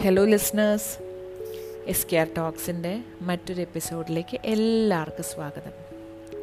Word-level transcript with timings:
Hello 0.00 0.24
listeners 0.24 0.98
S 1.86 2.06
K 2.12 2.16
R 2.16 2.26
ടോക്സിന്റെ 2.36 3.02
മറ്റൊരു 3.22 3.60
എപ്പിസോഡിലേക്ക് 3.60 4.38
എല്ലാവർക്കും 4.44 5.24
സ്വാഗതം. 5.24 5.72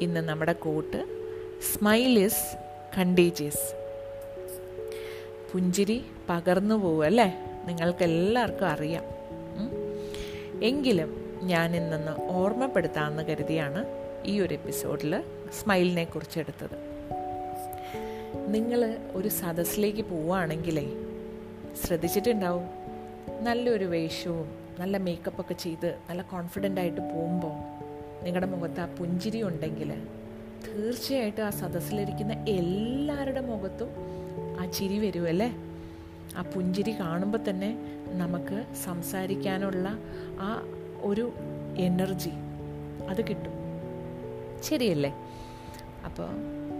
ഇന്ന് 0.00 0.20
നമ്മുടെ 0.20 0.52
കോട്ട് 0.52 1.00
സ്മൈൽ 1.72 2.18
ഇസ് 2.18 2.56
കണ്ടീജിയസ് 2.98 3.74
പുഞ്ചിരി 5.52 6.04
പകർന്നു 6.28 6.74
പോകും 6.74 7.02
അല്ലേ? 7.02 7.34
നിങ്ങൾക്ക് 7.64 8.02
എല്ലാവർക്കും 8.02 8.66
അറിയാം 8.66 9.04
എങ്കിലും 10.62 11.40
ഞാൻ 11.42 11.76
ഇന്നൊന്ന് 11.76 12.22
ഓർമ്മപ്പെടുത്താമെന്ന് 12.22 13.22
കരുതിയാണ് 13.22 13.84
ഈ 14.24 14.40
ഒരു 14.40 14.54
എപ്പിസോഡിൽ 14.54 15.24
സ്മൈലിനെ 15.62 16.04
കുറിച്ച് 16.04 16.38
എടുത്തത്. 16.38 16.76
നിങ്ങൾ 18.48 18.98
ഒരു 19.12 19.28
സദസ്സിലേക്ക് 19.28 20.02
പോവുകയാണെങ്കിലേ 20.02 20.86
ശ്രദ്ധിച്ചിട്ടുണ്ടാവും. 21.86 22.79
നല്ലൊരു 23.42 23.84
വേഷവും 23.84 24.48
നല്ല 24.80 24.96
മേക്കപ്പൊക്കെ 24.96 25.54
ചെയ്ത് 25.54 25.98
നല്ല 26.10 26.22
കോൺഫിഡന്റ് 26.22 26.80
ആയിട്ട് 26.80 27.00
പോകുമ്പോൾ 27.00 27.80
നിങ്ങളുടെ 28.24 28.46
മുഖത്ത് 28.46 28.80
ആ 28.80 28.86
പുഞ്ചിരി 28.86 29.42
ഉണ്ടെങ്കിൽ 29.42 29.90
തീർച്ചയായിട്ടും 30.66 31.42
ആ 31.42 31.50
സദസ്സിലിരിക്കുന്ന 31.50 32.32
എല്ലാവരുടെ 32.32 33.40
മുഖത്തും 33.40 33.88
ആ 34.60 34.66
ചിരി 34.66 34.98
വരുമല്ലേ 34.98 35.56
ആ 36.36 36.42
പുഞ്ചിരി 36.42 37.00
കാണുമ്പോൾ 37.00 37.38
തന്നെ 37.50 37.76
നമുക്ക് 38.08 38.64
സംസാരിക്കാനുള്ള 38.84 39.98
ആ 40.40 40.68
ഒരു 41.00 41.32
എനർജി 41.78 42.30
അത് 43.08 43.28
കിട്ടും. 43.28 43.52
ശരിയല്ലേ? 44.62 45.14
അപ്പോൾ 46.04 46.28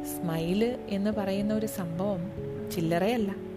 സ്മൈൽ 0.05 0.65
എന്ന് 0.89 1.11
പറയുന്ന 1.11 1.55
ഒരു 1.55 1.67
സംഭവം 1.67 2.33
ചില്ലറയല്ല. 2.71 3.50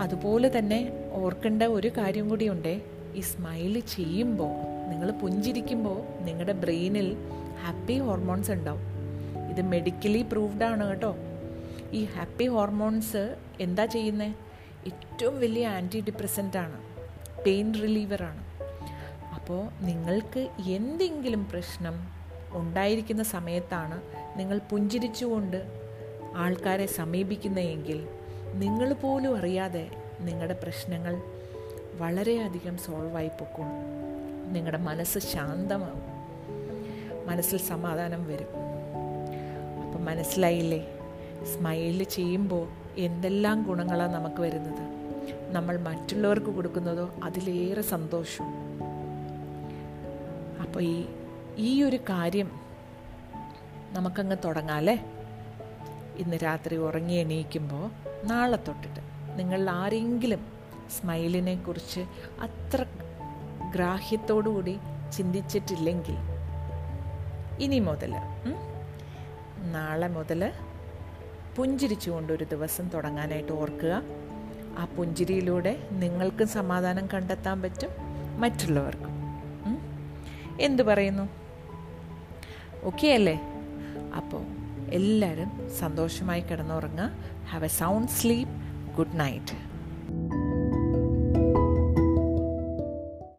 അതുപോലെ 0.00 0.58
തന്നെ 0.58 0.92
ഓർക്കേണ്ട 1.12 1.62
ഒരു 1.62 1.88
കാര്യം 1.88 2.28
കൂടിയുണ്ട്. 2.28 2.82
ഈ 3.14 3.20
സ്മൈൽ 3.20 3.80
ചെയ്യുമ്പോൾ 3.80 4.54
നിങ്ങൾ 4.90 5.10
പുഞ്ചിരിക്കുമ്പോൾ 5.10 6.24
നിങ്ങളുടെ 6.24 6.52
ബ്രെയിനിൽ 6.52 7.16
ഹാപ്പി 7.62 7.98
ഹോർമോൺസ് 7.98 8.50
ഉണ്ടാവും. 8.50 8.82
ഇത് 9.50 9.62
മെഡിക്കലി 9.62 10.22
പ്രൂവ്ഡ് 10.22 10.64
ആണ് 10.64 10.88
കേട്ടോ. 10.88 11.16
ഈ 11.92 12.04
ഹാപ്പി 12.04 12.44
ഹോർമോൺസ് 12.44 13.36
എന്താ 13.60 13.84
ചെയ്യുന്നത് 13.84 14.32
ഏറ്റവും 14.86 15.40
വലിയ 15.40 15.66
ആന്റി 15.66 16.00
ഡിപ്രസന്റ് 16.00 16.58
ആണ് 16.58 16.78
പെയിൻ 17.44 17.74
റിലീവറാണ് 17.74 18.44
അപ്പോൾ 19.34 19.84
നിങ്ങൾക്ക് 19.84 20.48
എന്തെങ്കിലും 20.66 21.48
പ്രശ്നം 21.48 22.08
ഉണ്ടായിരിക്കുന്ന 22.50 23.22
സമയത്താണ് 23.22 24.02
നിങ്ങൾ 24.36 24.60
പുഞ്ചിരിച്ചുകൊണ്ട് 24.70 25.64
ആൾക്കാരെ 26.36 26.86
സമീപിക്കുന്നതെങ്കിൽ 26.86 28.06
നിങ്ങൾ 28.56 28.92
പോലും 28.92 29.36
അറിയാതെ 29.36 29.90
നിങ്ങളുടെ 30.20 30.54
പ്രശ്നങ്ങൾ 30.54 31.22
വളരെയധികം 31.98 32.78
സോൾവായി 32.78 33.28
പൊക്കും. 33.28 33.66
നിങ്ങളുടെ 34.52 34.78
മനസ്സ് 34.78 35.18
ശാന്തമാവും. 35.18 36.02
മനസ്സിൽ 37.26 37.58
സമാധാനം 37.58 38.26
വരും. 38.28 38.48
അപ്പം 39.86 40.04
മനസ്സിലായില്ലേ? 40.04 40.98
സ്മൈൽ 41.54 42.02
ചെയ്യുമ്പോൾ 42.02 42.68
എന്തെല്ലാം 42.96 43.62
ഗുണങ്ങളാണ് 43.62 44.14
നമുക്ക് 44.14 44.40
വരുന്നത്? 44.40 45.06
നമ്മൾ 45.52 45.76
മറ്റുള്ളവർക്ക് 45.76 46.46
കൊടുക്കുന്നതോ 46.46 47.10
അതിലേറെ 47.24 47.82
സന്തോഷം. 47.82 48.44
അപ്പോൾ 50.62 50.80
ഈ 50.82 51.04
ഈ 51.56 51.82
ഒരു 51.82 51.96
കാര്യം 51.96 52.50
നമുക്കങ്ങ് 53.92 54.36
തുടങ്ങാമല്ലേ 54.44 55.15
ഇന്ന് 56.18 56.36
രാത്രി 56.44 56.76
ഉറങ്ങി 56.76 57.14
എണീക്കുമ്പോൾ 57.14 57.90
നാളെ 58.26 58.56
തൊട്ടിട്ട് 58.56 59.00
നിങ്ങൾ 59.38 59.70
ആരെങ്കിലും 59.70 60.46
സ്മൈലിനെ 60.90 61.54
കുറിച്ച് 61.54 62.00
അത്ര 62.40 62.84
ഗ്രാഹ്യത്തോടുകൂടി 63.74 64.78
ചിന്തിച്ചിട്ടില്ലെങ്കിൽ 65.12 66.16
ഇനി 67.60 67.78
മുതൽ 67.78 68.12
നാളെ 69.60 70.08
മുതൽ 70.08 70.52
പുഞ്ചിരിച്ചുകൊണ്ടൊരു 71.56 72.44
ദിവസം 72.44 72.88
തുടങ്ങാനായിട്ട് 72.88 73.52
ഓർക്കുക. 73.52 74.02
ആ 74.78 74.84
പുഞ്ചിരിയിലൂടെ 74.96 75.88
നിങ്ങൾക്കും 75.92 76.48
സമാധാനം 76.48 77.06
കണ്ടെത്താൻ 77.14 77.62
പറ്റും 77.62 77.90
മറ്റുള്ളവർക്കും 78.40 79.12
എന്തു 80.60 80.82
പറയുന്നു? 80.82 81.28
ഓക്കെ 82.84 83.08
അല്ലേ? 83.08 83.40
അപ്പോൾ 84.16 84.65
എല്ലാവരും 84.90 85.68
സന്തോഷമായി 85.78 86.40
കിടന്നുറങ്ങുക. 86.40 87.10
Have 87.46 87.64
a 87.64 87.68
sound 87.68 88.12
sleep 88.12 88.54
good 88.96 89.20
night 89.20 89.65